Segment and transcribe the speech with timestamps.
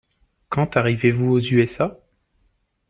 [0.49, 1.99] Quand arrivez-vous aux USA?